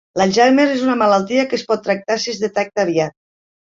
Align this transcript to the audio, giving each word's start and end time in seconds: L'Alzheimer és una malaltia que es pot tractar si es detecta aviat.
L'Alzheimer 0.19 0.63
és 0.77 0.81
una 0.85 0.95
malaltia 1.01 1.45
que 1.51 1.57
es 1.59 1.67
pot 1.73 1.85
tractar 1.91 2.21
si 2.25 2.33
es 2.35 2.41
detecta 2.47 2.87
aviat. 2.89 3.19